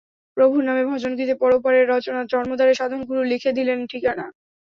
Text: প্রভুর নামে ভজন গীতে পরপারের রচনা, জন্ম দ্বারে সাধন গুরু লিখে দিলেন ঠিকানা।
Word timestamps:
প্রভুর 0.37 0.63
নামে 0.65 0.83
ভজন 0.85 1.11
গীতে 1.19 1.35
পরপারের 1.41 1.85
রচনা, 1.89 2.21
জন্ম 2.31 2.51
দ্বারে 2.55 2.73
সাধন 2.79 3.01
গুরু 3.09 3.21
লিখে 3.31 3.51
দিলেন 3.57 3.79
ঠিকানা। 3.91 4.25